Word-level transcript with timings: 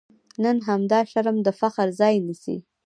نن 0.43 0.57
همدا 0.67 0.99
شرم 1.11 1.37
د 1.45 1.47
فخر 1.59 1.87
ځای 1.99 2.15
نیسي. 2.27 2.57